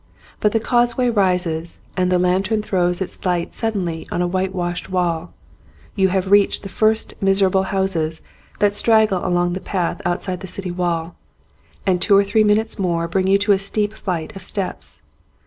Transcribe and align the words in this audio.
But 0.39 0.51
the 0.51 0.59
causeway 0.59 1.09
rises 1.11 1.79
and 1.95 2.11
the 2.11 2.17
lantern 2.17 2.63
throws 2.63 3.01
its 3.01 3.23
light 3.23 3.53
suddenly 3.53 4.07
on 4.11 4.19
a 4.19 4.27
whitewashed 4.27 4.89
wall: 4.89 5.31
you 5.95 6.07
have 6.07 6.31
reached 6.31 6.63
the 6.63 6.69
first 6.69 7.13
miserable 7.21 7.61
houses 7.69 8.23
that 8.57 8.75
straggle 8.75 9.23
along 9.23 9.53
the 9.53 9.59
path 9.61 10.01
outside 10.03 10.39
the 10.39 10.47
city 10.47 10.71
wall, 10.71 11.17
and 11.85 12.01
two 12.01 12.17
or 12.17 12.23
three 12.23 12.43
minutes 12.43 12.79
more 12.79 13.07
bring 13.07 13.27
you 13.27 13.37
to 13.37 13.51
a 13.51 13.59
steep 13.59 13.93
flight 13.93 14.35
of 14.35 14.41
steps. 14.41 15.03